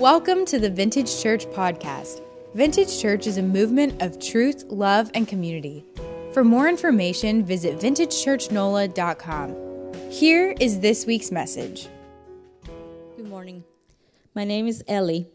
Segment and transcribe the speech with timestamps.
[0.00, 2.22] Welcome to the Vintage Church Podcast.
[2.54, 5.84] Vintage Church is a movement of truth, love, and community.
[6.32, 10.10] For more information, visit vintagechurchnola.com.
[10.10, 11.88] Here is this week's message.
[13.18, 13.62] Good morning.
[14.34, 15.28] My name is Ellie.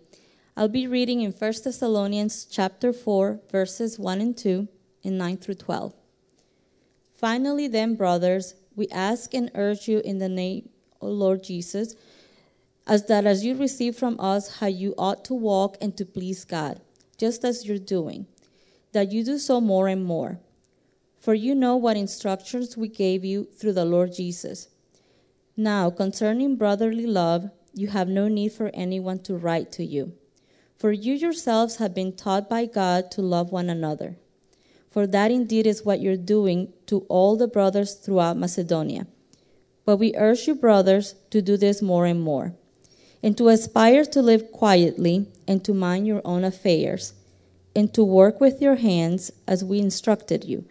[0.58, 4.68] I'll be reading in 1 Thessalonians chapter 4 verses 1 and 2
[5.04, 5.94] and 9 through 12.
[7.14, 10.70] Finally then brothers, we ask and urge you in the name
[11.02, 11.94] of Lord Jesus
[12.88, 16.46] as that as you receive from us how you ought to walk and to please
[16.46, 16.80] God,
[17.18, 18.28] just as you're doing,
[18.92, 20.40] that you do so more and more.
[21.20, 24.68] For you know what instructions we gave you through the Lord Jesus.
[25.58, 30.14] Now, concerning brotherly love, you have no need for anyone to write to you,
[30.78, 34.18] for you yourselves have been taught by God to love one another.
[34.92, 39.08] For that indeed is what you're doing to all the brothers throughout Macedonia.
[39.84, 42.54] But we urge you, brothers, to do this more and more
[43.26, 47.14] and to aspire to live quietly and to mind your own affairs,
[47.76, 50.64] and to work with your hands as we instructed you,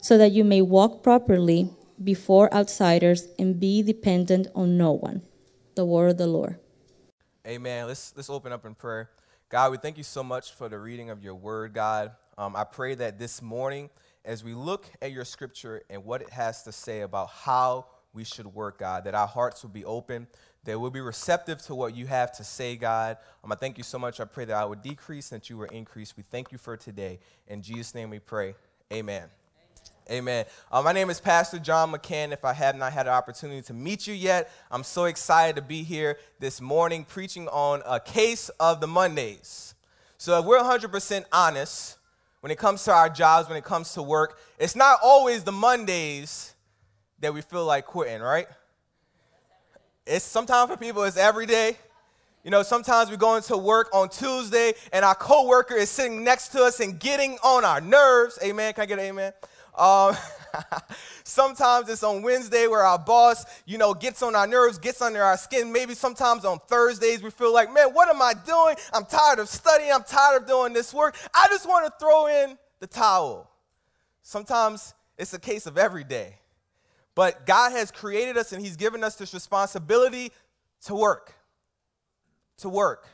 [0.00, 1.68] so that you may walk properly
[2.02, 5.20] before outsiders and be dependent on no one.
[5.74, 6.60] The word of the Lord.
[7.44, 7.88] Amen.
[7.88, 9.10] Let's, let's open up in prayer.
[9.48, 12.12] God, we thank you so much for the reading of your word, God.
[12.38, 13.90] Um, I pray that this morning,
[14.24, 18.24] as we look at your scripture and what it has to say about how we
[18.24, 20.26] should work, God, that our hearts will be open,
[20.66, 23.16] that we'll be receptive to what you have to say, God.
[23.42, 24.20] Um, I thank you so much.
[24.20, 26.16] I pray that I would decrease and that you would increase.
[26.16, 27.20] We thank you for today.
[27.48, 28.54] In Jesus' name we pray.
[28.92, 29.24] Amen.
[30.10, 30.44] Amen.
[30.70, 32.32] Uh, my name is Pastor John McCann.
[32.32, 35.62] If I have not had an opportunity to meet you yet, I'm so excited to
[35.62, 39.74] be here this morning preaching on a case of the Mondays.
[40.18, 41.98] So, if we're 100% honest
[42.40, 45.52] when it comes to our jobs, when it comes to work, it's not always the
[45.52, 46.54] Mondays
[47.20, 48.46] that we feel like quitting, right?
[50.06, 51.76] It's sometimes for people, it's every day.
[52.44, 56.48] You know, sometimes we go into work on Tuesday and our coworker is sitting next
[56.50, 58.38] to us and getting on our nerves.
[58.40, 58.72] Amen.
[58.72, 59.32] Can I get an amen?
[59.76, 60.16] Um,
[61.24, 65.24] sometimes it's on Wednesday where our boss, you know, gets on our nerves, gets under
[65.24, 65.72] our skin.
[65.72, 68.76] Maybe sometimes on Thursdays we feel like, man, what am I doing?
[68.92, 69.90] I'm tired of studying.
[69.90, 71.16] I'm tired of doing this work.
[71.34, 73.50] I just want to throw in the towel.
[74.22, 76.36] Sometimes it's a case of every day.
[77.16, 80.30] But God has created us and He's given us this responsibility
[80.84, 81.34] to work.
[82.58, 83.08] To work.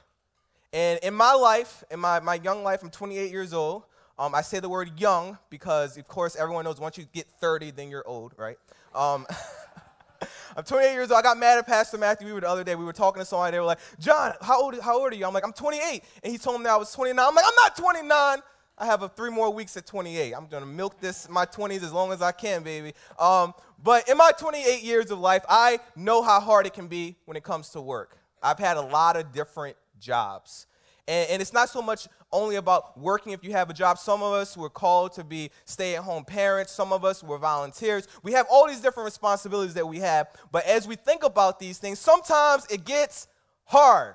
[0.74, 3.84] And in my life, in my, my young life, I'm 28 years old.
[4.18, 7.70] Um, I say the word young because, of course, everyone knows once you get 30,
[7.70, 8.58] then you're old, right?
[8.94, 9.26] Um,
[10.56, 11.18] I'm 28 years old.
[11.18, 12.74] I got mad at Pastor Matthew We were the other day.
[12.74, 13.52] We were talking to somebody.
[13.52, 15.26] They were like, John, how old, how old are you?
[15.26, 16.02] I'm like, I'm 28.
[16.24, 17.24] And he told me that I was 29.
[17.24, 18.38] I'm like, I'm not 29.
[18.78, 20.32] I have a three more weeks at 28.
[20.32, 22.94] I'm to milk this, my 20s, as long as I can, baby.
[23.18, 23.52] Um,
[23.82, 27.36] but in my 28 years of life, I know how hard it can be when
[27.36, 28.16] it comes to work.
[28.42, 30.66] I've had a lot of different jobs.
[31.06, 33.98] And, and, it's not so much only about working if you have a job.
[33.98, 37.38] Some of us were called to be stay at home parents, some of us were
[37.38, 38.06] volunteers.
[38.22, 40.28] We have all these different responsibilities that we have.
[40.52, 43.26] But as we think about these things, sometimes it gets
[43.64, 44.14] hard.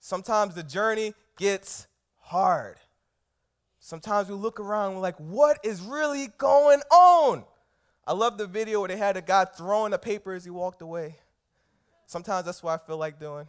[0.00, 1.86] Sometimes the journey gets
[2.32, 2.76] hard.
[3.78, 7.44] Sometimes we look around we're like, what is really going on?
[8.06, 10.80] I love the video where they had a guy throwing the paper as he walked
[10.80, 11.16] away.
[12.06, 13.46] Sometimes that's what I feel like doing,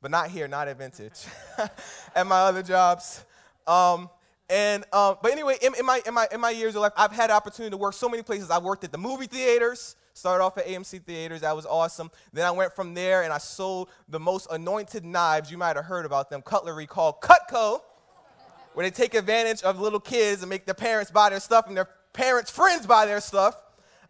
[0.00, 1.26] but not here, not at Vintage,
[2.14, 3.24] at my other jobs.
[3.66, 4.08] Um,
[4.48, 7.12] and um, but anyway, in, in, my, in, my, in my years of life, I've
[7.12, 8.50] had opportunity to work so many places.
[8.50, 12.12] I worked at the movie theaters, started off at AMC theaters, that was awesome.
[12.32, 15.50] Then I went from there and I sold the most anointed knives.
[15.50, 17.80] You might have heard about them, cutlery called Cutco
[18.74, 21.76] where they take advantage of little kids and make their parents buy their stuff and
[21.76, 23.56] their parents' friends buy their stuff.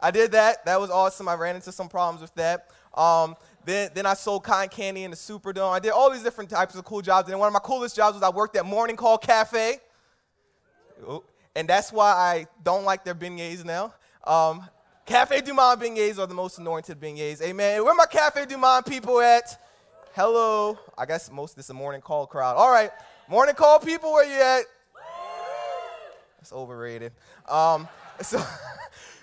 [0.00, 0.64] I did that.
[0.64, 1.28] That was awesome.
[1.28, 2.70] I ran into some problems with that.
[2.94, 5.72] Um, then, then I sold cotton candy in the Superdome.
[5.72, 7.30] I did all these different types of cool jobs.
[7.30, 9.78] And one of my coolest jobs was I worked at Morning Call Cafe.
[11.56, 13.94] And that's why I don't like their beignets now.
[14.24, 14.68] Um,
[15.06, 17.42] Cafe Du Monde beignets are the most anointed beignets.
[17.42, 17.84] Amen.
[17.84, 19.60] Where my Cafe Du Monde people at?
[20.14, 20.78] Hello.
[20.96, 22.56] I guess most of this is a morning call crowd.
[22.56, 22.90] All right.
[23.26, 24.64] Morning call people, where you at?
[26.40, 27.12] It's overrated.
[27.48, 27.88] Um,
[28.20, 28.38] so,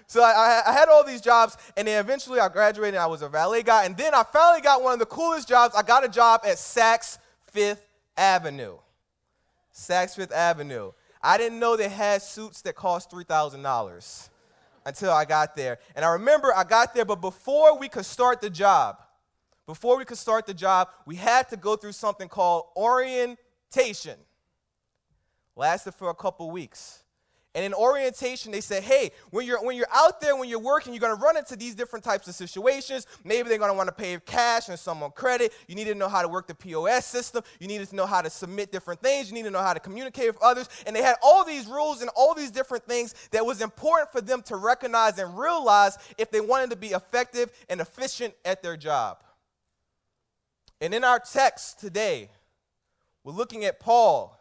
[0.08, 3.00] so I, I, had all these jobs, and then eventually I graduated.
[3.00, 5.76] I was a valet guy, and then I finally got one of the coolest jobs.
[5.76, 7.20] I got a job at Saks
[7.52, 7.88] Fifth
[8.18, 8.78] Avenue.
[9.72, 10.94] Saks Fifth Avenue.
[11.22, 14.32] I didn't know they had suits that cost three thousand dollars
[14.84, 15.78] until I got there.
[15.96, 18.98] And I remember I got there, but before we could start the job,
[19.68, 22.66] before we could start the job, we had to go through something called
[23.76, 24.18] orientation.
[25.56, 27.00] Lasted for a couple weeks.
[27.54, 30.94] And in orientation, they said, hey, when you're, when you're out there, when you're working,
[30.94, 33.06] you're going to run into these different types of situations.
[33.26, 35.52] Maybe they're going to want to pay cash and someone credit.
[35.68, 37.44] You need to know how to work the POS system.
[37.60, 39.28] You need to know how to submit different things.
[39.28, 40.70] You need to know how to communicate with others.
[40.88, 44.22] And they had all these rules and all these different things that was important for
[44.22, 48.78] them to recognize and realize if they wanted to be effective and efficient at their
[48.78, 49.26] job.
[50.80, 52.30] And in our text today,
[53.24, 54.38] we're looking at Paul,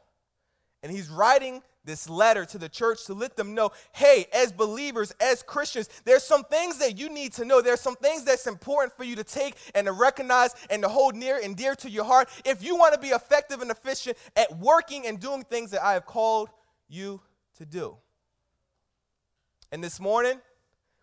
[0.83, 5.13] and he's writing this letter to the church to let them know hey, as believers,
[5.21, 7.61] as Christians, there's some things that you need to know.
[7.61, 11.15] There's some things that's important for you to take and to recognize and to hold
[11.15, 14.59] near and dear to your heart if you want to be effective and efficient at
[14.59, 16.51] working and doing things that I have called
[16.89, 17.21] you
[17.59, 17.97] to do.
[19.73, 20.39] And this morning,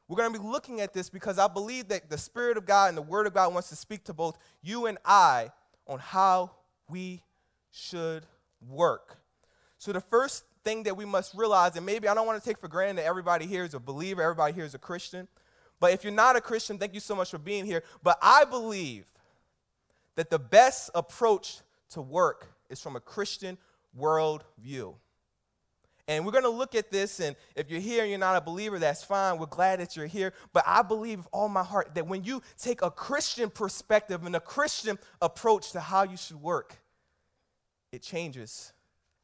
[0.08, 2.90] we're going to be looking at this because I believe that the Spirit of God
[2.90, 5.52] and the Word of God wants to speak to both you and I
[5.86, 6.52] on how
[6.90, 7.24] we
[7.72, 8.26] should
[8.68, 9.18] work.
[9.78, 12.60] So, the first thing that we must realize, and maybe I don't want to take
[12.60, 15.28] for granted that everybody here is a believer, everybody here is a Christian.
[15.80, 17.84] But if you're not a Christian, thank you so much for being here.
[18.04, 19.06] But I believe
[20.16, 21.60] that the best approach
[21.92, 23.58] to work is from a Christian
[23.98, 24.96] worldview.
[26.10, 28.42] And we're going to look at this, and if you're here and you're not a
[28.42, 29.38] believer, that's fine.
[29.38, 30.34] We're glad that you're here.
[30.54, 34.36] But I believe with all my heart that when you take a Christian perspective and
[34.36, 36.78] a Christian approach to how you should work,
[37.98, 38.74] it changes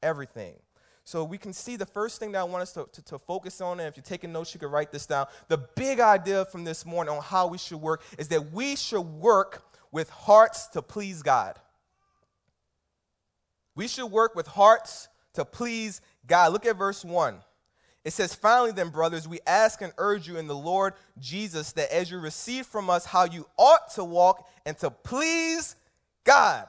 [0.02, 0.56] everything.
[1.04, 3.62] So we can see the first thing that I want us to, to, to, focus
[3.62, 5.28] on, and if you're taking notes, you can write this down.
[5.48, 9.02] The big idea from this morning on how we should work is that we should
[9.02, 11.60] work with hearts to please God.
[13.76, 16.52] We should work with hearts to please God.
[16.52, 17.36] Look at verse 1.
[18.04, 21.94] It says, Finally, then, brothers, we ask and urge you in the Lord Jesus that
[21.94, 25.76] as you receive from us how you ought to walk and to please
[26.24, 26.68] God,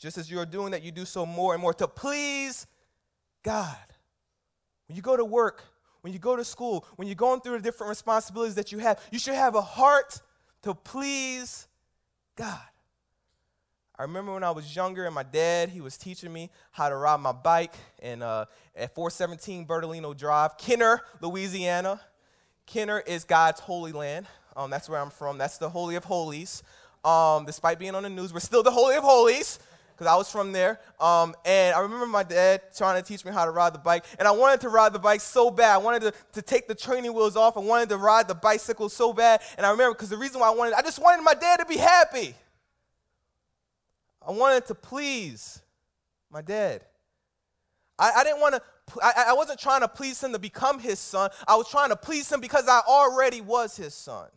[0.00, 2.66] just as you are doing that, you do so more and more to please
[3.42, 3.76] God.
[4.88, 5.62] When you go to work,
[6.00, 9.00] when you go to school, when you're going through the different responsibilities that you have,
[9.12, 10.20] you should have a heart
[10.62, 11.68] to please
[12.34, 12.58] God.
[13.98, 16.96] I remember when I was younger and my dad, he was teaching me how to
[16.96, 22.00] ride my bike and, uh, at 417 Bertolino Drive, Kenner, Louisiana.
[22.64, 24.26] Kenner is God's holy land.
[24.56, 25.36] Um, that's where I'm from.
[25.36, 26.62] That's the Holy of Holies.
[27.04, 29.58] Um, despite being on the news, we're still the Holy of Holies
[30.00, 30.80] because I was from there.
[30.98, 34.06] Um, and I remember my dad trying to teach me how to ride the bike.
[34.18, 35.74] And I wanted to ride the bike so bad.
[35.74, 37.58] I wanted to, to take the training wheels off.
[37.58, 39.42] I wanted to ride the bicycle so bad.
[39.58, 41.66] And I remember because the reason why I wanted, I just wanted my dad to
[41.66, 42.34] be happy.
[44.26, 45.60] I wanted to please
[46.30, 46.82] my dad.
[47.98, 48.62] I, I didn't want to,
[49.02, 51.28] I, I wasn't trying to please him to become his son.
[51.46, 54.28] I was trying to please him because I already was his son.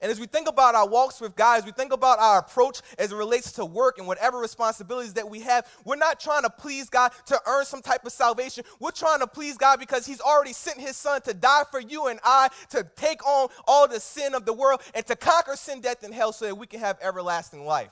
[0.00, 2.82] And as we think about our walks with God, as we think about our approach
[2.98, 6.50] as it relates to work and whatever responsibilities that we have, we're not trying to
[6.50, 8.64] please God to earn some type of salvation.
[8.78, 12.08] We're trying to please God because He's already sent His Son to die for you
[12.08, 15.80] and I, to take on all the sin of the world, and to conquer sin,
[15.80, 17.90] death, and hell so that we can have everlasting life.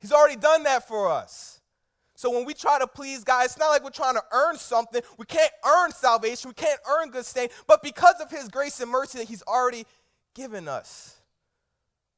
[0.00, 1.60] He's already done that for us.
[2.20, 5.00] So when we try to please God, it's not like we're trying to earn something.
[5.16, 6.50] We can't earn salvation.
[6.50, 7.54] We can't earn good standing.
[7.66, 9.86] But because of His grace and mercy that He's already
[10.34, 11.16] given us.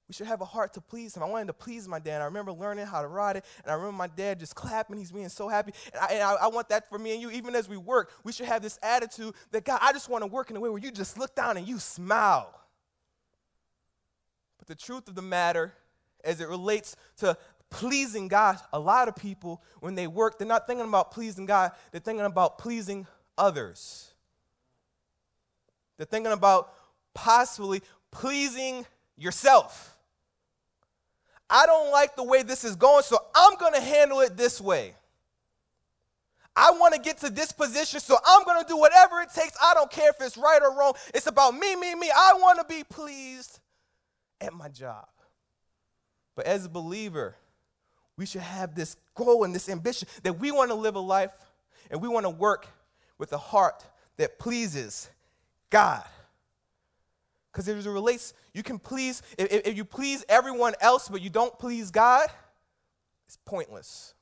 [0.08, 1.22] We should have a heart to please him.
[1.22, 2.20] I wanted to please my dad.
[2.20, 4.98] I remember learning how to ride it, and I remember my dad just clapping.
[4.98, 5.72] He's being so happy.
[5.94, 7.30] And, I, and I, I, want that for me and you.
[7.30, 10.26] Even as we work, we should have this attitude that, God, I just want to
[10.26, 12.52] work in a way where you just look down and you smile.
[14.58, 15.72] But the truth of the matter,
[16.24, 17.36] as it relates to
[17.70, 21.72] pleasing God, a lot of people, when they work, they're not thinking about pleasing God,
[21.90, 23.06] they're thinking about pleasing
[23.38, 24.12] others.
[25.96, 26.74] They're thinking about
[27.14, 29.96] possibly pleasing yourself.
[31.50, 34.60] I don't like the way this is going, so I'm going to handle it this
[34.60, 34.94] way.
[36.54, 39.56] I want to get to this position, so I'm going to do whatever it takes.
[39.62, 40.94] I don't care if it's right or wrong.
[41.14, 42.10] It's about me, me, me.
[42.14, 43.58] I want to be pleased
[44.40, 45.06] at my job.
[46.36, 47.36] But as a believer,
[48.16, 51.32] we should have this goal and this ambition that we want to live a life
[51.90, 52.66] and we want to work
[53.18, 53.84] with a heart
[54.16, 55.08] that pleases
[55.70, 56.04] God.
[57.52, 61.28] Because as it relates, you can please, if, if you please everyone else, but you
[61.28, 62.28] don't please God,
[63.26, 64.14] it's pointless.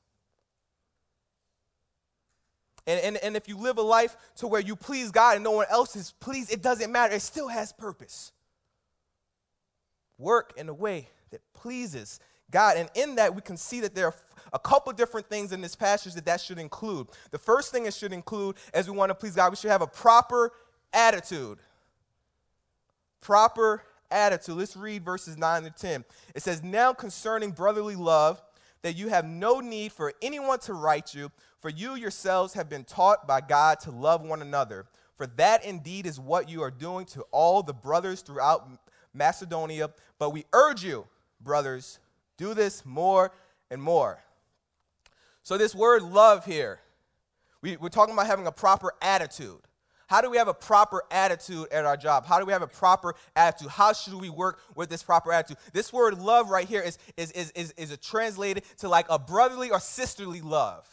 [2.85, 5.51] And, and, and if you live a life to where you please God and no
[5.51, 7.13] one else is pleased, it doesn't matter.
[7.13, 8.33] It still has purpose.
[10.17, 12.19] Work in a way that pleases
[12.49, 12.77] God.
[12.77, 14.15] And in that, we can see that there are
[14.51, 17.07] a couple different things in this passage that that should include.
[17.29, 19.81] The first thing it should include, as we want to please God, we should have
[19.81, 20.51] a proper
[20.91, 21.59] attitude
[23.21, 24.57] proper attitude.
[24.57, 26.03] Let's read verses 9 to 10.
[26.35, 28.41] It says, Now concerning brotherly love,
[28.81, 32.83] that you have no need for anyone to write you, for you yourselves have been
[32.83, 34.87] taught by God to love one another.
[35.15, 38.67] For that indeed is what you are doing to all the brothers throughout
[39.13, 39.91] Macedonia.
[40.17, 41.05] But we urge you,
[41.39, 41.99] brothers,
[42.37, 43.31] do this more
[43.69, 44.23] and more.
[45.43, 46.79] So, this word love here,
[47.61, 49.59] we, we're talking about having a proper attitude.
[50.11, 52.25] How do we have a proper attitude at our job?
[52.25, 53.69] How do we have a proper attitude?
[53.69, 55.55] How should we work with this proper attitude?
[55.71, 59.71] This word love right here is, is, is, is, is translated to like a brotherly
[59.71, 60.85] or sisterly love.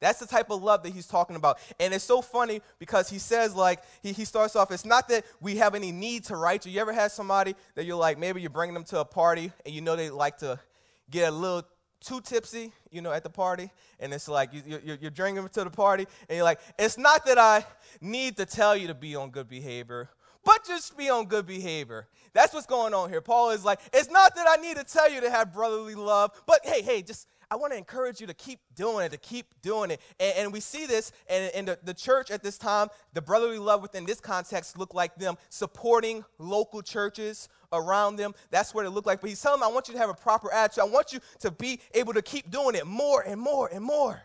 [0.00, 1.58] That's the type of love that he's talking about.
[1.78, 5.26] And it's so funny because he says, like, he, he starts off, it's not that
[5.42, 6.72] we have any need to write you.
[6.72, 9.74] You ever had somebody that you're like, maybe you're bringing them to a party and
[9.74, 10.58] you know they like to
[11.10, 11.62] get a little
[12.00, 15.64] too tipsy, you know, at the party, and it's like you, you, you're drinking to
[15.64, 17.64] the party, and you're like, it's not that I
[18.00, 20.08] need to tell you to be on good behavior,
[20.44, 22.06] but just be on good behavior.
[22.32, 23.20] That's what's going on here.
[23.20, 26.30] Paul is like, it's not that I need to tell you to have brotherly love,
[26.46, 29.46] but hey, hey, just I want to encourage you to keep doing it, to keep
[29.62, 30.00] doing it.
[30.20, 33.58] And, and we see this, and, and the, the church at this time, the brotherly
[33.58, 38.34] love within this context looked like them supporting local churches around them.
[38.50, 39.20] That's what it looked like.
[39.20, 40.84] But he's telling them, I want you to have a proper attitude.
[40.84, 44.22] I want you to be able to keep doing it more and more and more.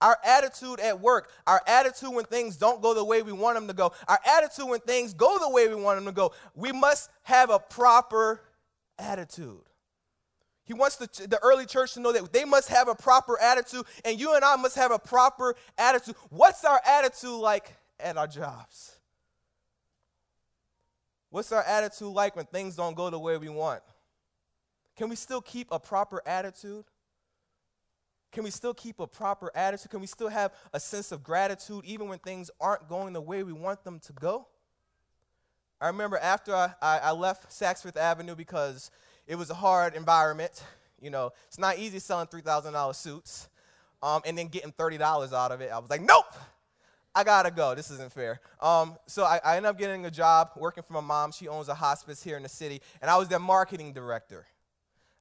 [0.00, 3.66] Our attitude at work, our attitude when things don't go the way we want them
[3.66, 6.72] to go, our attitude when things go the way we want them to go, we
[6.72, 8.40] must have a proper
[8.98, 9.60] attitude.
[10.70, 13.82] He wants the, the early church to know that they must have a proper attitude,
[14.04, 16.14] and you and I must have a proper attitude.
[16.28, 18.92] What's our attitude like at our jobs?
[21.30, 23.82] What's our attitude like when things don't go the way we want?
[24.96, 26.84] Can we still keep a proper attitude?
[28.30, 29.90] Can we still keep a proper attitude?
[29.90, 33.42] Can we still have a sense of gratitude even when things aren't going the way
[33.42, 34.46] we want them to go?
[35.80, 38.92] I remember after I, I, I left Fifth Avenue because
[39.30, 40.64] it was a hard environment.
[41.00, 43.48] You know, it's not easy selling $3,000 suits
[44.02, 45.70] um, and then getting $30 out of it.
[45.72, 46.26] I was like, nope,
[47.14, 47.76] I gotta go.
[47.76, 48.40] This isn't fair.
[48.60, 51.30] Um, so I, I ended up getting a job working for my mom.
[51.30, 54.46] She owns a hospice here in the city, and I was their marketing director.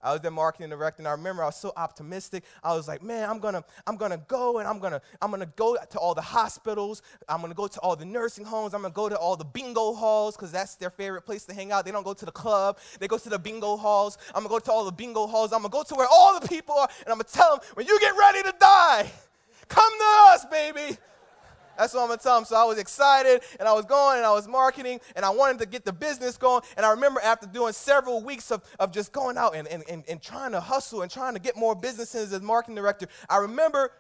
[0.02, 2.44] I was the marketing and I remember I was so optimistic.
[2.64, 5.76] I was like, man, I'm gonna, I'm gonna go and I'm gonna, I'm gonna go
[5.76, 7.02] to all the hospitals.
[7.28, 8.74] I'm gonna go to all the nursing homes.
[8.74, 11.72] I'm gonna go to all the bingo halls because that's their favorite place to hang
[11.72, 11.84] out.
[11.86, 12.78] They don't go to the club.
[13.00, 14.18] They go to the bingo halls.
[14.30, 15.52] I'm gonna go to all the bingo halls.
[15.52, 17.86] I'm gonna go to where all the people are, and I'm gonna tell them, when
[17.86, 19.12] you get ready to die,
[19.68, 20.98] come to us, baby.
[21.80, 22.44] That's what I'm gonna tell them.
[22.44, 25.60] So I was excited and I was going and I was marketing and I wanted
[25.60, 26.62] to get the business going.
[26.76, 30.04] And I remember after doing several weeks of, of just going out and, and, and,
[30.10, 33.94] and trying to hustle and trying to get more businesses as marketing director, I remember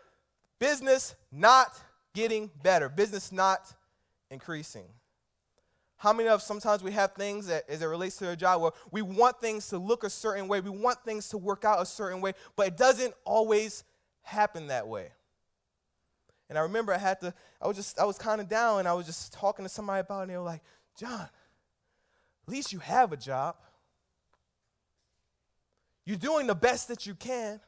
[0.59, 1.79] business not
[2.13, 3.73] getting better, business not
[4.29, 4.85] increasing.
[5.95, 8.71] How many of sometimes we have things that, as it relates to our job, where
[8.91, 11.85] we want things to look a certain way, we want things to work out a
[11.85, 13.85] certain way, but it doesn't always
[14.21, 15.11] happen that way.
[16.49, 18.87] And I remember I had to, I was just, I was kind of down and
[18.87, 20.63] I was just talking to somebody about it and they were like,
[20.97, 23.55] John, at least you have a job.
[26.05, 27.59] You're doing the best that you can.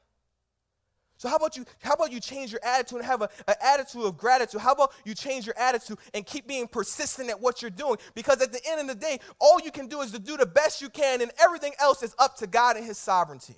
[1.18, 3.30] So how about you, how about you change your attitude and have an
[3.64, 4.60] attitude of gratitude?
[4.60, 7.98] How about you change your attitude and keep being persistent at what you're doing?
[8.16, 10.48] Because at the end of the day, all you can do is to do the
[10.48, 13.56] best you can, and everything else is up to God and His sovereignty.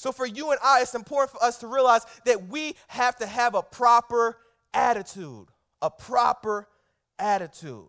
[0.00, 3.26] So, for you and I, it's important for us to realize that we have to
[3.26, 4.38] have a proper
[4.72, 5.48] attitude.
[5.82, 6.66] A proper
[7.18, 7.86] attitude.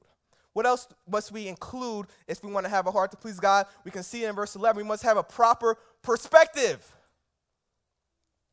[0.51, 3.65] What else must we include if we want to have a heart to please God?
[3.85, 6.85] We can see in verse 11, we must have a proper perspective.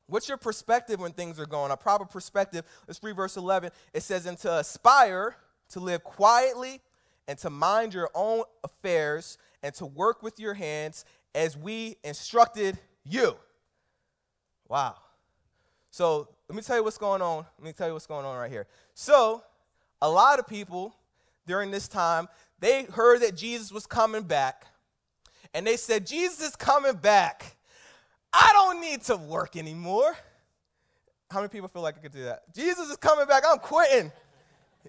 [0.07, 1.73] What's your perspective when things are going?
[1.73, 2.65] A proper perspective.
[2.87, 3.73] Let's read verse 11.
[3.93, 5.35] It says, And to aspire
[5.71, 6.81] to live quietly
[7.27, 12.79] and to mind your own affairs and to work with your hands as we instructed
[13.05, 13.37] you.
[14.69, 14.97] Wow.
[15.91, 17.45] So let me tell you what's going on.
[17.59, 18.67] Let me tell you what's going on right here.
[18.95, 19.43] So,
[20.01, 20.95] a lot of people
[21.47, 22.29] during this time,
[22.61, 24.67] they heard that Jesus was coming back,
[25.53, 27.57] and they said, Jesus is coming back.
[28.33, 30.17] I don't need to work anymore.
[31.31, 32.43] How many people feel like I could do that?
[32.55, 33.43] Jesus is coming back.
[33.47, 34.13] I'm quitting.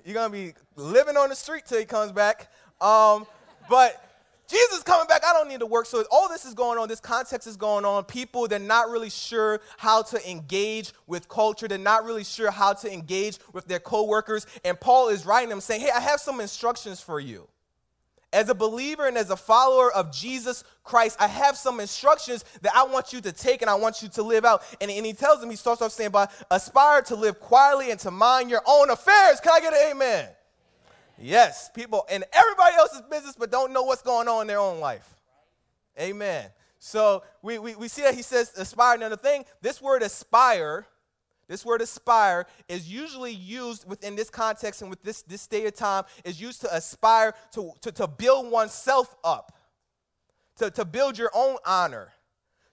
[0.06, 2.52] You're going to be living on the street till he comes back.
[2.80, 3.26] Um,
[3.70, 4.02] but
[4.50, 5.24] Jesus coming back.
[5.24, 5.86] I don't need to work.
[5.86, 6.88] So all this is going on.
[6.88, 8.04] This context is going on.
[8.06, 11.68] People, they're not really sure how to engage with culture.
[11.68, 14.48] They're not really sure how to engage with their coworkers.
[14.66, 17.48] And Paul is writing them saying, hey, I have some instructions for you.
[18.32, 22.76] As a believer and as a follower of Jesus Christ, I have some instructions that
[22.76, 24.64] I want you to take and I want you to live out.
[24.82, 28.00] And, and he tells them, he starts off saying, by aspire to live quietly and
[28.02, 29.40] to mind your own affairs.
[29.40, 30.30] Can I get an amen?
[31.22, 34.80] Yes, people in everybody else's business, but don't know what's going on in their own
[34.80, 35.08] life.
[36.00, 36.50] Amen.
[36.80, 38.98] So we, we, we see that he says aspire.
[38.98, 40.86] Now, the thing, this word aspire,
[41.48, 45.76] this word aspire is usually used within this context and with this, this day of
[45.76, 49.58] time, is used to aspire to, to, to build oneself up,
[50.58, 52.14] to, to build your own honor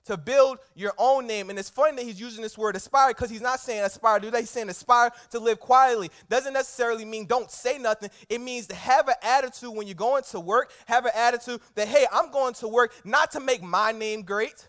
[0.07, 1.51] to build your own name.
[1.51, 4.27] And it's funny that he's using this word aspire because he's not saying aspire to
[4.27, 4.41] do that.
[4.41, 6.11] He's saying aspire to live quietly.
[6.29, 8.11] Doesn't necessarily mean don't say nothing.
[8.29, 11.89] It means to have an attitude when you're going to work, have an attitude that,
[11.89, 14.67] hey, I'm going to work not to make my name great,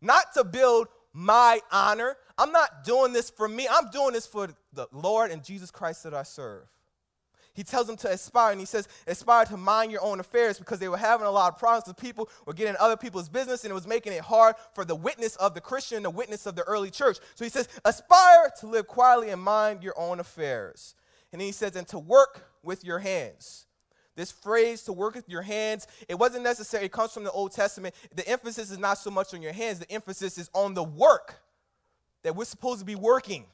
[0.00, 2.16] not to build my honor.
[2.38, 3.66] I'm not doing this for me.
[3.70, 6.64] I'm doing this for the Lord and Jesus Christ that I serve
[7.56, 10.78] he tells them to aspire, and he says, aspire to mind your own affairs because
[10.78, 11.84] they were having a lot of problems.
[11.84, 14.94] The people were getting other people's business, and it was making it hard for the
[14.94, 17.16] witness of the Christian, the witness of the early church.
[17.34, 20.94] So he says, aspire to live quietly and mind your own affairs.
[21.32, 23.64] And then he says, and to work with your hands.
[24.16, 26.84] This phrase, to work with your hands, it wasn't necessary.
[26.84, 27.94] It comes from the Old Testament.
[28.14, 31.36] The emphasis is not so much on your hands, the emphasis is on the work
[32.22, 33.46] that we're supposed to be working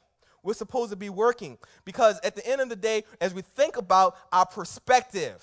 [0.43, 1.59] we're supposed to be working.
[1.85, 5.43] Because at the end of the day, as we think about our perspective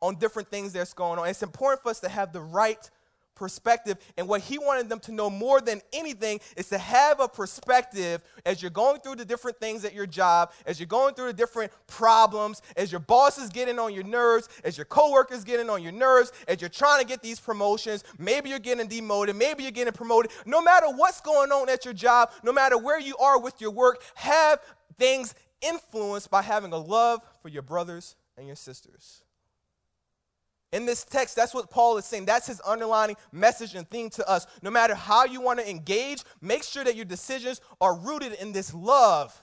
[0.00, 2.90] on different things that's going on, it's important for us to have the right
[3.38, 3.98] perspective.
[4.16, 8.20] And what he wanted them to know more than anything is to have a perspective
[8.44, 11.32] as you're going through the different things at your job, as you're going through the
[11.32, 15.82] different problems, as your boss is getting on your nerves, as your coworkers getting on
[15.82, 18.04] your nerves, as you're trying to get these promotions.
[18.18, 20.32] Maybe you're getting demoted, maybe you're getting promoted.
[20.44, 23.70] No matter what's going on at your job, no matter where you are with your
[23.70, 24.60] work, have
[24.98, 29.22] things influenced by having a love for your brothers and your sisters.
[30.72, 32.26] In this text, that's what Paul is saying.
[32.26, 34.46] That's his underlining message and theme to us.
[34.62, 38.52] No matter how you want to engage, make sure that your decisions are rooted in
[38.52, 39.40] this love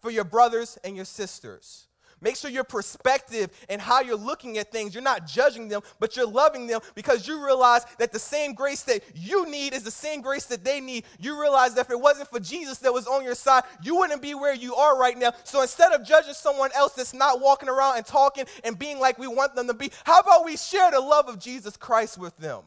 [0.00, 1.88] for your brothers and your sisters.
[2.22, 6.16] Make sure your perspective and how you're looking at things, you're not judging them, but
[6.16, 9.90] you're loving them because you realize that the same grace that you need is the
[9.90, 11.04] same grace that they need.
[11.18, 14.22] You realize that if it wasn't for Jesus that was on your side, you wouldn't
[14.22, 15.32] be where you are right now.
[15.42, 19.18] So instead of judging someone else that's not walking around and talking and being like
[19.18, 22.36] we want them to be, how about we share the love of Jesus Christ with
[22.36, 22.60] them?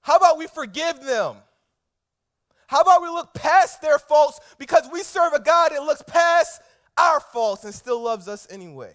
[0.00, 1.36] How about we forgive them?
[2.68, 6.62] How about we look past their faults because we serve a God that looks past
[6.98, 8.94] our faults and still loves us anyway.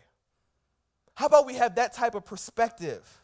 [1.15, 3.21] How about we have that type of perspective?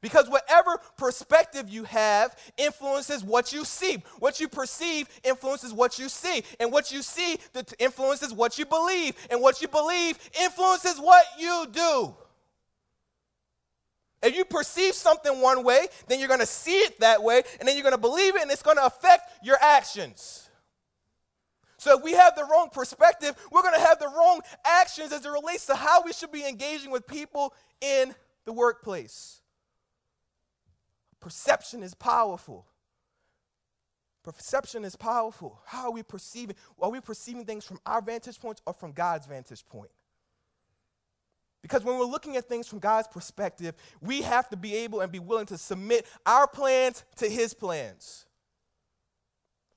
[0.00, 4.02] Because whatever perspective you have influences what you see.
[4.18, 6.44] What you perceive influences what you see.
[6.60, 7.38] And what you see
[7.78, 9.14] influences what you believe.
[9.30, 12.14] And what you believe influences what you do.
[14.24, 17.68] If you perceive something one way, then you're going to see it that way, and
[17.68, 20.43] then you're going to believe it, and it's going to affect your actions.
[21.84, 25.26] So if we have the wrong perspective, we're going to have the wrong actions as
[25.26, 28.14] it relates to how we should be engaging with people in
[28.46, 29.42] the workplace.
[31.20, 32.64] Perception is powerful.
[34.22, 35.60] Perception is powerful.
[35.66, 36.56] How are we perceiving?
[36.80, 39.90] Are we perceiving things from our vantage point or from God's vantage point?
[41.60, 45.12] Because when we're looking at things from God's perspective, we have to be able and
[45.12, 48.23] be willing to submit our plans to His plans.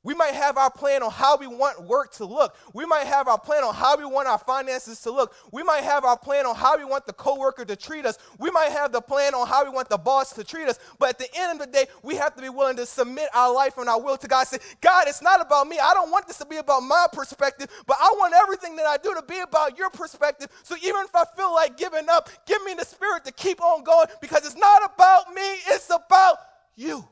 [0.08, 2.56] We might have our plan on how we want work to look.
[2.72, 5.36] We might have our plan on how we want our finances to look.
[5.52, 8.18] We might have our plan on how we want the coworker to treat us.
[8.40, 10.80] We might have the plan on how we want the boss to treat us.
[10.98, 13.54] But at the end of the day, we have to be willing to submit our
[13.54, 14.48] life and our will to God.
[14.48, 15.78] Say, God, it's not about me.
[15.78, 18.96] I don't want this to be about my perspective, but I want everything that I
[18.96, 20.48] do to be about your perspective.
[20.64, 23.84] So even if I feel like giving up, give me the spirit to keep on
[23.84, 26.38] going because it's not about me, it's about
[26.78, 27.06] you.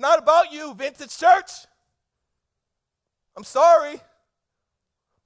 [0.00, 1.50] Not about you, Vintage Church.
[3.36, 4.00] I'm sorry.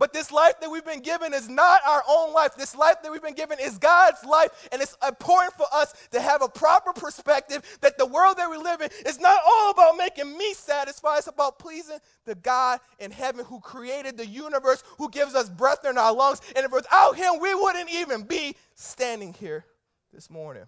[0.01, 2.57] But this life that we've been given is not our own life.
[2.57, 4.69] This life that we've been given is God's life.
[4.73, 8.57] And it's important for us to have a proper perspective that the world that we
[8.57, 11.19] live in is not all about making me satisfied.
[11.19, 15.85] It's about pleasing the God in heaven who created the universe, who gives us breath
[15.89, 16.41] in our lungs.
[16.57, 19.65] And if without Him, we wouldn't even be standing here
[20.13, 20.65] this morning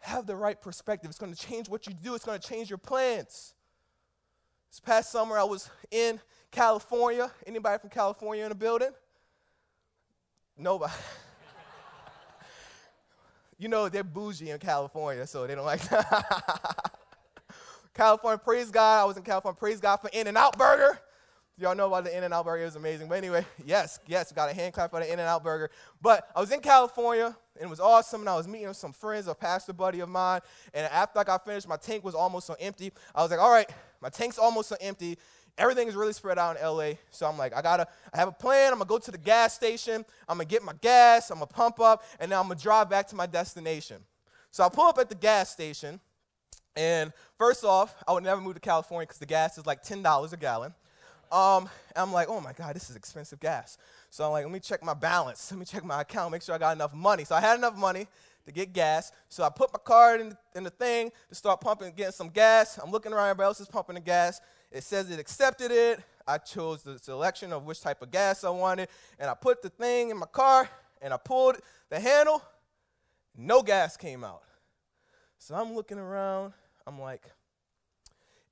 [0.00, 1.10] have the right perspective.
[1.10, 3.54] It's going to change what you do, it's going to change your plans.
[4.70, 7.30] This past summer, I was in California.
[7.46, 8.90] Anybody from California in the building?
[10.56, 10.92] Nobody.
[13.58, 16.92] you know, they're bougie in California, so they don't like that.
[17.94, 19.02] California, praise God.
[19.02, 21.00] I was in California, praise God for In N Out Burger.
[21.60, 23.06] Y'all know about the In N Out Burger, it was amazing.
[23.06, 25.70] But anyway, yes, yes, got a hand clap for the In N Out Burger.
[26.00, 28.22] But I was in California, and it was awesome.
[28.22, 30.40] And I was meeting with some friends, a pastor buddy of mine.
[30.72, 32.92] And after I got finished, my tank was almost so empty.
[33.14, 33.68] I was like, all right,
[34.00, 35.18] my tank's almost so empty.
[35.58, 36.92] everything is really spread out in LA.
[37.10, 38.72] So I'm like, I gotta, I have a plan.
[38.72, 40.06] I'm gonna go to the gas station.
[40.30, 41.30] I'm gonna get my gas.
[41.30, 43.98] I'm gonna pump up, and then I'm gonna drive back to my destination.
[44.50, 46.00] So I pull up at the gas station,
[46.74, 50.32] and first off, I would never move to California because the gas is like $10
[50.32, 50.72] a gallon.
[51.30, 53.78] Um, I'm like, oh my God, this is expensive gas.
[54.10, 55.48] So I'm like, let me check my balance.
[55.52, 57.24] Let me check my account, make sure I got enough money.
[57.24, 58.08] So I had enough money
[58.46, 59.12] to get gas.
[59.28, 62.78] So I put my card in, in the thing to start pumping, getting some gas.
[62.82, 64.40] I'm looking around, everybody else is pumping the gas.
[64.72, 66.00] It says it accepted it.
[66.26, 68.88] I chose the selection of which type of gas I wanted,
[69.18, 70.68] and I put the thing in my car,
[71.02, 71.56] and I pulled
[71.88, 72.42] the handle.
[73.36, 74.42] No gas came out.
[75.38, 76.52] So I'm looking around.
[76.86, 77.22] I'm like,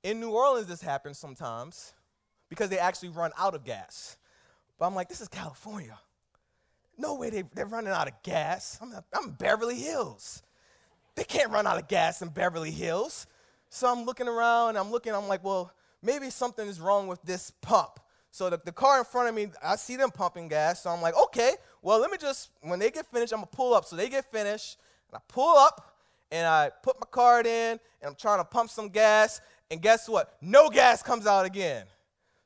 [0.03, 1.93] in New Orleans, this happens sometimes
[2.49, 4.17] because they actually run out of gas.
[4.77, 5.97] But I'm like, this is California.
[6.97, 8.77] No way they, they're running out of gas.
[8.81, 10.43] I'm, I'm Beverly Hills.
[11.15, 13.27] They can't run out of gas in Beverly Hills.
[13.69, 17.51] So I'm looking around, I'm looking, I'm like, well, maybe something is wrong with this
[17.61, 17.99] pump.
[18.31, 20.83] So the, the car in front of me, I see them pumping gas.
[20.83, 23.73] So I'm like, okay, well, let me just, when they get finished, I'm gonna pull
[23.73, 23.85] up.
[23.85, 24.77] So they get finished,
[25.09, 25.95] and I pull up,
[26.31, 30.07] and I put my card in, and I'm trying to pump some gas, and guess
[30.07, 30.37] what?
[30.41, 31.85] No gas comes out again.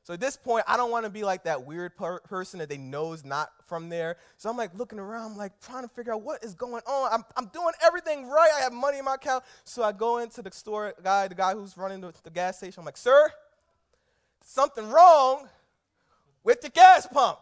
[0.04, 2.68] So at this point, I don't want to be like that weird per- person that
[2.68, 4.18] they know is not from there.
[4.36, 7.10] So I'm like looking around, I'm like trying to figure out what is going on.
[7.10, 8.50] I'm, I'm doing everything right.
[8.54, 9.44] I have money in my account.
[9.64, 12.80] So I go into the store guy, the guy who's running the, the gas station.
[12.80, 13.30] I'm like, sir,
[14.44, 15.48] something wrong
[16.44, 17.38] with the gas pump.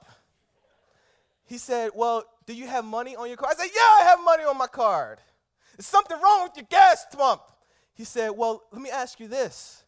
[1.45, 3.57] He said, well, do you have money on your card?
[3.59, 5.19] I said, yeah, I have money on my card.
[5.79, 7.43] Is something wrong with your gas pump?
[7.95, 9.83] He said, well, let me ask you this.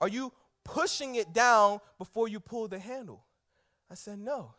[0.00, 0.32] Are you
[0.66, 3.24] pushing it down before you pull the handle?
[3.90, 4.54] I said, No.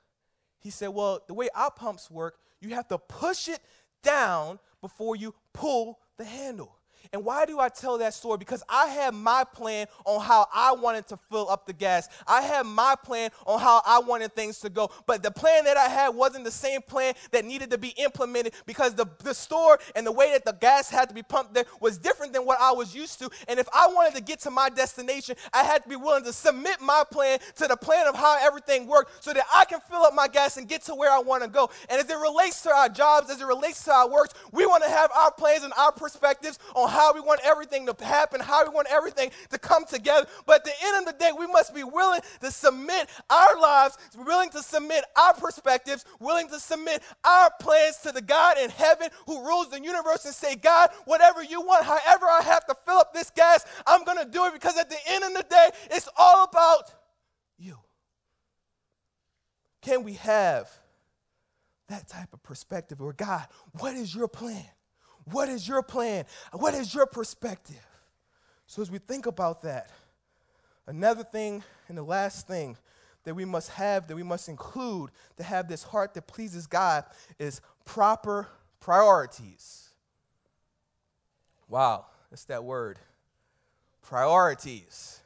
[0.59, 3.59] He said, Well, the way our pumps work, you have to push it
[4.01, 6.76] down before you pull the handle.
[7.13, 8.37] And why do I tell that story?
[8.37, 12.09] Because I had my plan on how I wanted to fill up the gas.
[12.27, 14.91] I had my plan on how I wanted things to go.
[15.05, 18.53] But the plan that I had wasn't the same plan that needed to be implemented
[18.65, 21.65] because the, the store and the way that the gas had to be pumped there
[21.79, 23.29] was different than what I was used to.
[23.47, 26.33] And if I wanted to get to my destination, I had to be willing to
[26.33, 30.03] submit my plan to the plan of how everything worked so that I can fill
[30.03, 31.69] up my gas and get to where I want to go.
[31.89, 34.83] And as it relates to our jobs, as it relates to our works, we want
[34.83, 38.63] to have our plans and our perspectives on how we want everything to happen, how
[38.67, 40.27] we want everything to come together.
[40.45, 43.97] But at the end of the day, we must be willing to submit our lives,
[44.15, 49.09] willing to submit our perspectives, willing to submit our plans to the God in heaven
[49.25, 52.97] who rules the universe and say, God, whatever you want, however I have to fill
[52.97, 55.69] up this gas, I'm going to do it because at the end of the day,
[55.91, 56.91] it's all about
[57.57, 57.77] you.
[59.81, 60.69] Can we have
[61.87, 63.47] that type of perspective Or, God,
[63.79, 64.65] what is your plan?
[65.31, 66.25] What is your plan?
[66.53, 67.85] What is your perspective?
[68.65, 69.89] So, as we think about that,
[70.85, 72.77] another thing and the last thing
[73.23, 77.03] that we must have, that we must include to have this heart that pleases God
[77.39, 78.47] is proper
[78.79, 79.89] priorities.
[81.67, 82.99] Wow, that's that word.
[84.01, 85.19] Priorities.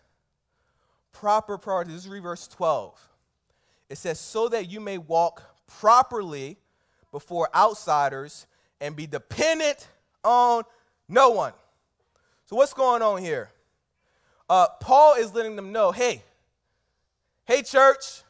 [1.12, 1.94] Proper priorities.
[1.94, 3.10] This is read verse 12.
[3.90, 6.58] It says, So that you may walk properly
[7.12, 8.48] before outsiders
[8.82, 9.88] and be dependent
[10.24, 10.64] on
[11.08, 11.54] no one.
[12.48, 13.50] So, what's going on here?
[14.50, 16.24] Uh, Paul is letting them know hey,
[17.46, 18.24] hey, church,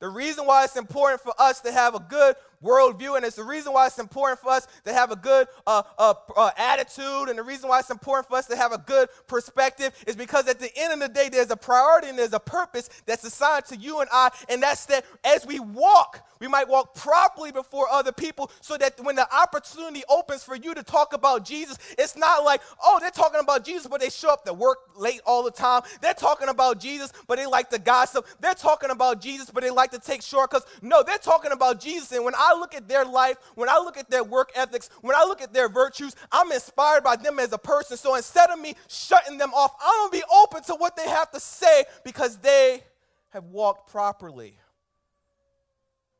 [0.00, 3.44] the reason why it's important for us to have a good worldview, and it's the
[3.44, 7.38] reason why it's important for us to have a good uh, uh, uh, attitude, and
[7.38, 10.58] the reason why it's important for us to have a good perspective is because at
[10.58, 13.76] the end of the day, there's a priority and there's a purpose that's assigned to
[13.76, 18.12] you and I, and that's that as we walk, we might walk properly before other
[18.12, 22.44] people so that when the opportunity opens for you to talk about Jesus, it's not
[22.44, 25.50] like, oh, they're talking about Jesus, but they show up to work late all the
[25.50, 25.82] time.
[26.00, 28.26] They're talking about Jesus, but they like to gossip.
[28.40, 30.66] They're talking about Jesus, but they like to take shortcuts.
[30.82, 32.12] No, they're talking about Jesus.
[32.12, 35.16] And when I look at their life, when I look at their work ethics, when
[35.16, 37.96] I look at their virtues, I'm inspired by them as a person.
[37.96, 41.08] So instead of me shutting them off, I'm going to be open to what they
[41.08, 42.82] have to say because they
[43.30, 44.58] have walked properly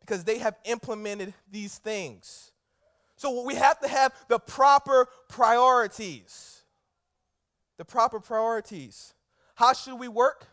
[0.07, 2.53] because they have implemented these things.
[3.17, 6.63] So we have to have the proper priorities.
[7.77, 9.15] The proper priorities.
[9.55, 10.47] How should we work?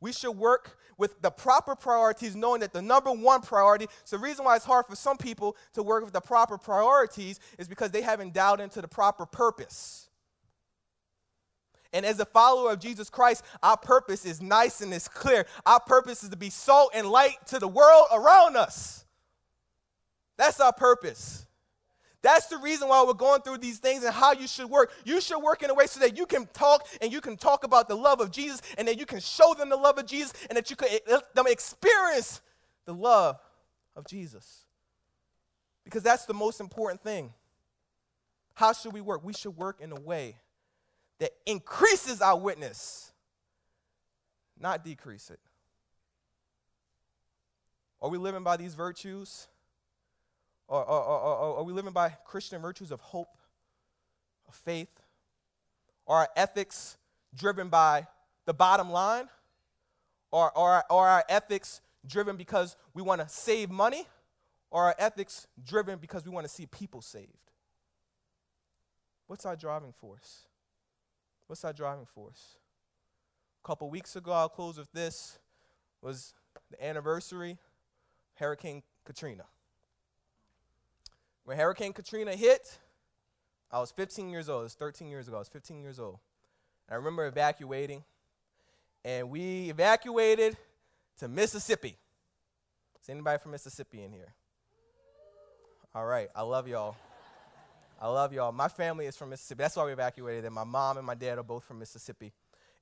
[0.00, 4.22] We should work with the proper priorities, knowing that the number one priority, so the
[4.22, 7.90] reason why it's hard for some people to work with the proper priorities is because
[7.90, 10.08] they haven't dialed into the proper purpose.
[11.92, 15.46] And as a follower of Jesus Christ, our purpose is nice and it's clear.
[15.64, 19.04] Our purpose is to be salt and light to the world around us.
[20.36, 21.46] That's our purpose.
[22.26, 24.92] That's the reason why we're going through these things and how you should work.
[25.04, 27.62] You should work in a way so that you can talk and you can talk
[27.62, 30.32] about the love of Jesus and that you can show them the love of Jesus
[30.48, 32.40] and that you can let them experience
[32.84, 33.38] the love
[33.94, 34.64] of Jesus.
[35.84, 37.32] Because that's the most important thing.
[38.54, 39.22] How should we work?
[39.22, 40.34] We should work in a way
[41.20, 43.12] that increases our witness,
[44.58, 45.38] not decrease it.
[48.02, 49.46] Are we living by these virtues?
[50.68, 53.38] Or, or, are we living by Christian virtues of hope,
[54.48, 54.88] of faith?
[56.06, 56.96] Are our ethics
[57.34, 58.06] driven by
[58.46, 59.28] the bottom line?
[60.32, 64.06] Or, or are our ethics driven because we want to save money?
[64.70, 67.30] Or are our ethics driven because we want to see people saved?
[69.28, 70.46] What's our driving force?
[71.46, 72.56] What's our driving force?
[73.62, 75.38] A couple weeks ago, I'll close with this,
[76.02, 76.34] was
[76.70, 77.58] the anniversary
[78.34, 79.44] Hurricane Katrina.
[81.46, 82.76] When Hurricane Katrina hit,
[83.70, 84.62] I was 15 years old.
[84.62, 85.36] It was 13 years ago.
[85.36, 86.18] I was 15 years old.
[86.88, 88.02] And I remember evacuating,
[89.04, 90.56] and we evacuated
[91.20, 91.96] to Mississippi.
[93.00, 94.34] Is anybody from Mississippi in here?
[95.94, 96.96] All right, I love y'all.
[98.02, 98.50] I love y'all.
[98.50, 99.58] My family is from Mississippi.
[99.58, 100.46] That's why we evacuated.
[100.46, 102.32] And my mom and my dad are both from Mississippi.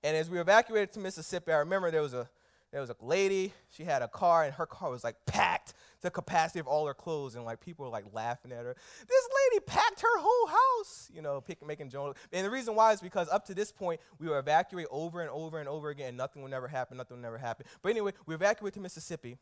[0.03, 2.31] And as we evacuated to Mississippi, I remember there was a
[2.75, 3.53] there was a lady.
[3.71, 6.93] She had a car, and her car was like packed to capacity of all her
[6.93, 8.75] clothes, and like people were like laughing at her.
[9.07, 12.21] This lady packed her whole house, you know, pick, making jokes.
[12.33, 15.31] And the reason why is because up to this point, we were evacuated over and
[15.31, 16.09] over and over again.
[16.09, 16.97] And nothing will never happen.
[16.97, 17.65] Nothing will never happen.
[17.81, 19.39] But anyway, we evacuated to Mississippi.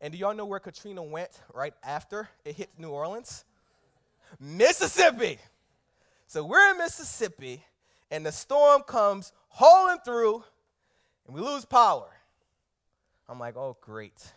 [0.00, 3.44] And do y'all know where Katrina went right after it hit New Orleans?
[4.38, 5.40] Mississippi.
[6.28, 7.64] So we're in Mississippi,
[8.12, 10.44] and the storm comes hauling through,
[11.26, 12.12] and we lose power.
[13.28, 14.32] I'm like, oh, great.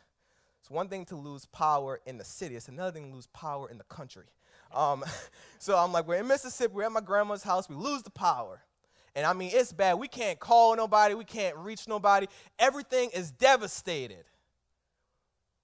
[0.61, 3.69] It's one thing to lose power in the city, it's another thing to lose power
[3.69, 4.25] in the country.
[4.73, 5.03] Um,
[5.59, 8.61] so I'm like, we're in Mississippi, we're at my grandma's house, we lose the power.
[9.15, 9.95] And I mean, it's bad.
[9.95, 12.27] We can't call nobody, we can't reach nobody.
[12.57, 14.23] Everything is devastated.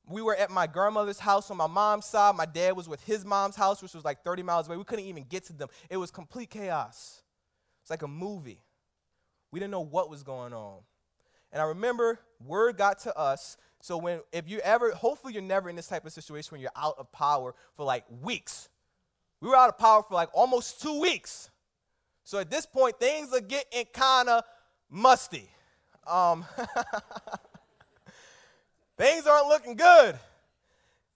[0.07, 2.35] We were at my grandmother's house on my mom's side.
[2.35, 4.77] My dad was with his mom's house, which was like 30 miles away.
[4.77, 5.69] We couldn't even get to them.
[5.89, 7.23] It was complete chaos.
[7.81, 8.61] It's like a movie.
[9.51, 10.79] We didn't know what was going on.
[11.55, 13.55] And I remember word got to us.
[13.79, 16.69] So when if you ever, hopefully you're never in this type of situation when you're
[16.75, 18.67] out of power for like weeks.
[19.39, 21.49] We were out of power for like almost two weeks.
[22.25, 24.43] So at this point, things are getting kind of
[24.89, 25.49] musty.
[26.05, 26.43] Um,
[28.97, 30.19] things aren't looking good.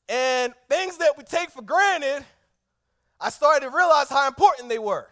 [0.07, 2.23] And things that we take for granted,
[3.19, 5.09] I started to realize how important they were.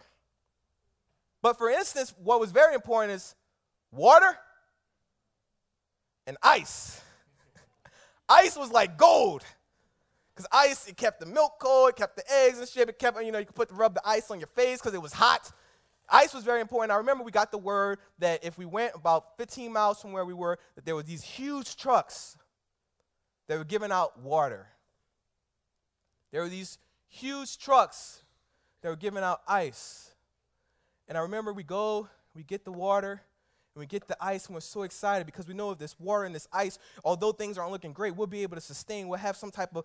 [1.42, 3.34] But for instance, what was very important is
[3.92, 4.34] water
[6.28, 7.00] and ice.
[8.28, 9.42] ice was like gold.
[10.32, 13.20] Because ice, it kept the milk cold, it kept the eggs and shit, it kept,
[13.24, 15.12] you know, you could put the, rub the ice on your face because it was
[15.12, 15.50] hot.
[16.08, 16.92] Ice was very important.
[16.92, 20.24] I remember we got the word that if we went about 15 miles from where
[20.24, 22.36] we were, that there were these huge trucks
[23.48, 24.68] that were giving out water.
[26.30, 28.22] There were these huge trucks
[28.82, 30.14] that were giving out ice.
[31.08, 33.22] And I remember we go, we get the water,
[33.78, 36.24] and we get the ice and we're so excited because we know if this water
[36.24, 39.06] and this ice, although things aren't looking great, we'll be able to sustain.
[39.06, 39.84] We'll have some type of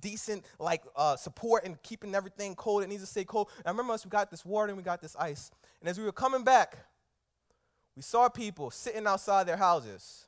[0.00, 2.82] decent like uh, support in keeping everything cold.
[2.82, 3.50] It needs to stay cold.
[3.58, 5.50] And I remember us, we got this water and we got this ice.
[5.80, 6.78] And as we were coming back,
[7.94, 10.24] we saw people sitting outside their houses.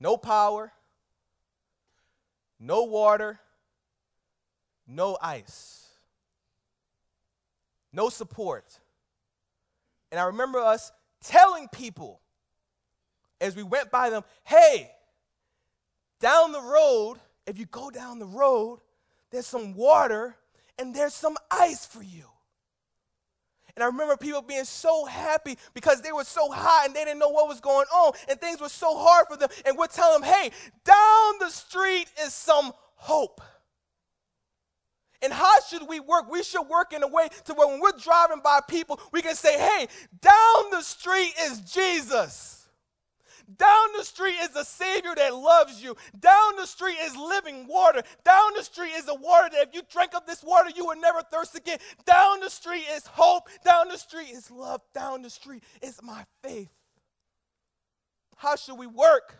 [0.00, 0.72] No power,
[2.58, 3.38] no water,
[4.86, 5.86] no ice,
[7.92, 8.78] no support.
[10.10, 12.20] And I remember us telling people
[13.40, 14.90] as we went by them, hey,
[16.20, 18.80] down the road, if you go down the road,
[19.30, 20.36] there's some water
[20.78, 22.24] and there's some ice for you.
[23.76, 27.20] And I remember people being so happy because they were so hot and they didn't
[27.20, 29.48] know what was going on and things were so hard for them.
[29.64, 30.50] And we're telling them, hey,
[30.84, 33.40] down the street is some hope.
[35.22, 36.30] And how should we work?
[36.30, 39.34] We should work in a way to where when we're driving by people, we can
[39.34, 39.88] say, hey,
[40.20, 42.58] down the street is Jesus.
[43.56, 45.96] Down the street is a Savior that loves you.
[46.20, 48.02] Down the street is living water.
[48.22, 51.00] Down the street is a water that if you drink of this water, you will
[51.00, 51.78] never thirst again.
[52.04, 53.48] Down the street is hope.
[53.64, 54.82] Down the street is love.
[54.94, 56.68] Down the street is my faith.
[58.36, 59.34] How should we work?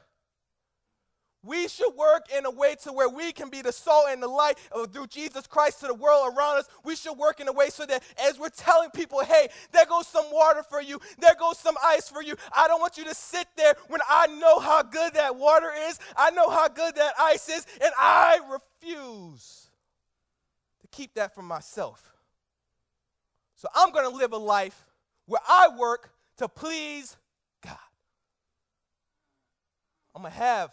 [1.44, 4.28] We should work in a way to where we can be the salt and the
[4.28, 6.68] light of, through Jesus Christ to the world around us.
[6.84, 10.08] We should work in a way so that as we're telling people, hey, there goes
[10.08, 12.34] some water for you, there goes some ice for you.
[12.54, 16.00] I don't want you to sit there when I know how good that water is,
[16.16, 19.68] I know how good that ice is, and I refuse
[20.80, 22.12] to keep that for myself.
[23.54, 24.86] So I'm going to live a life
[25.26, 27.16] where I work to please
[27.64, 27.76] God.
[30.16, 30.70] I'm going to have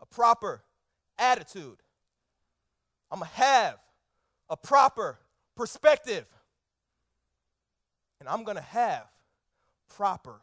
[0.00, 0.62] a proper
[1.18, 1.78] attitude.
[3.10, 3.78] I'm going to have
[4.48, 5.18] a proper
[5.56, 6.26] perspective.
[8.20, 9.06] And I'm going to have
[9.88, 10.40] proper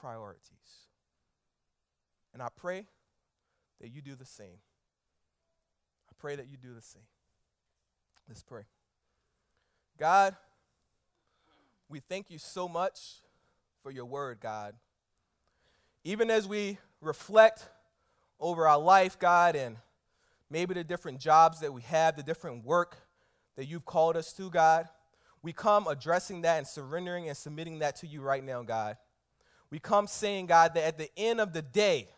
[0.00, 0.46] priorities.
[2.32, 2.86] And I pray
[3.80, 4.58] that you do the same.
[6.08, 7.02] I pray that you do the same.
[8.28, 8.62] Let's pray.
[9.98, 10.36] God,
[11.88, 13.16] we thank you so much
[13.82, 14.74] for your word, God.
[16.04, 17.68] Even as we reflect
[18.40, 19.76] over our life, God, and
[20.50, 22.96] maybe the different jobs that we have, the different work
[23.56, 24.88] that you've called us to, God,
[25.42, 28.96] we come addressing that and surrendering and submitting that to you right now, God.
[29.70, 32.08] We come saying, God, that at the end of the day,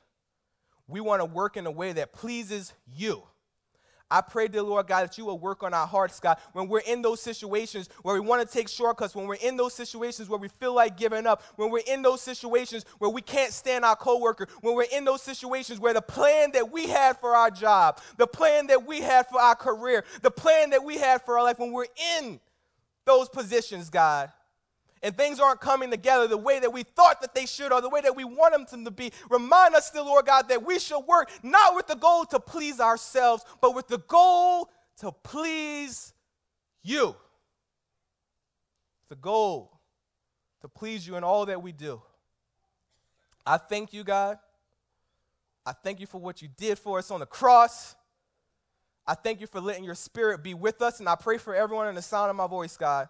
[0.89, 3.23] we want to work in a way that pleases you.
[4.13, 6.81] I pray, dear Lord God, that you will work on our hearts, God, when we're
[6.81, 10.39] in those situations where we want to take shortcuts, when we're in those situations where
[10.39, 13.97] we feel like giving up, when we're in those situations where we can't stand our
[13.97, 18.01] coworker, when we're in those situations where the plan that we had for our job,
[18.19, 21.45] the plan that we had for our career, the plan that we had for our
[21.45, 21.87] life, when we're
[22.19, 22.39] in
[23.07, 24.31] those positions, God,
[25.03, 27.89] and things aren't coming together the way that we thought that they should or the
[27.89, 31.01] way that we want them to be, remind us still, Lord God, that we should
[31.01, 36.13] work not with the goal to please ourselves, but with the goal to please
[36.83, 37.17] you.
[39.09, 39.81] The goal
[40.61, 42.01] to please you in all that we do.
[43.45, 44.39] I thank you, God.
[45.67, 47.95] I thank you for what you did for us on the cross.
[49.07, 51.89] I thank you for letting your spirit be with us, and I pray for everyone
[51.89, 53.09] in the sound of my voice, God.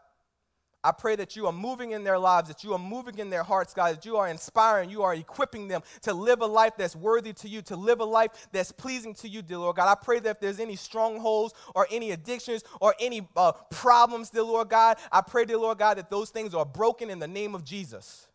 [0.85, 3.45] I pray that you are moving in their lives, that you are moving in their
[3.45, 6.97] hearts, God, that you are inspiring, you are equipping them to live a life that's
[6.97, 9.88] worthy to you, to live a life that's pleasing to you, dear Lord God.
[9.88, 14.42] I pray that if there's any strongholds or any addictions or any uh, problems, dear
[14.42, 17.55] Lord God, I pray, dear Lord God, that those things are broken in the name
[17.55, 18.27] of Jesus.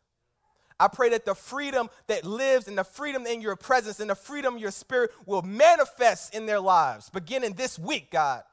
[0.79, 4.15] I pray that the freedom that lives and the freedom in your presence and the
[4.15, 8.43] freedom your spirit will manifest in their lives beginning this week, God.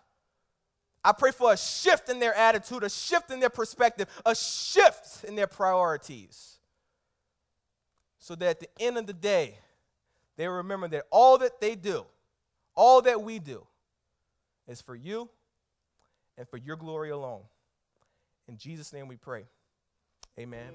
[1.04, 5.24] I pray for a shift in their attitude, a shift in their perspective, a shift
[5.24, 6.58] in their priorities.
[8.18, 9.58] So that at the end of the day,
[10.36, 12.06] they remember that all that they do,
[12.74, 13.66] all that we do,
[14.66, 15.28] is for you
[16.38, 17.42] and for your glory alone.
[18.48, 19.44] In Jesus' name we pray.
[20.38, 20.72] Amen.